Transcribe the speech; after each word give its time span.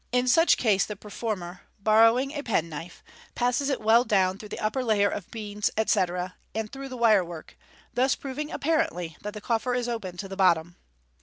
In 0.11 0.27
such 0.27 0.57
case 0.57 0.83
the 0.83 0.95
performer, 0.95 1.61
borrowing 1.77 2.31
a 2.33 2.41
penknife, 2.41 3.03
passes 3.35 3.69
it 3.69 3.79
well 3.79 4.03
down 4.03 4.39
through 4.39 4.49
the 4.49 4.59
upper 4.59 4.83
layer 4.83 5.09
of 5.09 5.29
beans, 5.29 5.69
etc., 5.77 6.37
and 6.55 6.71
through 6.71 6.89
the 6.89 6.97
wirework, 6.97 7.55
thus 7.93 8.15
proving 8.15 8.51
(apparently) 8.51 9.15
that 9.21 9.35
the 9.35 9.41
coffer 9.41 9.75
is 9.75 9.87
open 9.87 10.17
to 10.17 10.27
the 10.27 10.35
bottom. 10.35 10.75